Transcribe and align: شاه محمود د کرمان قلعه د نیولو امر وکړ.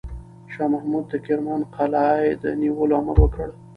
شاه 0.53 0.69
محمود 0.73 1.05
د 1.09 1.13
کرمان 1.25 1.61
قلعه 1.75 2.25
د 2.43 2.45
نیولو 2.61 2.93
امر 3.01 3.17
وکړ. 3.21 3.47